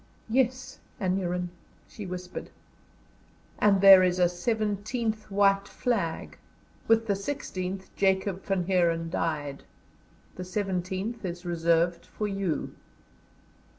[0.29, 1.51] "Yes, Aneurin,"
[1.87, 2.49] she whispered.
[3.59, 6.39] "And there is a seventeenth white flag.
[6.87, 9.61] With the sixteenth Jacob Van Heeren died.
[10.37, 12.73] The seventeenth is reserved for you."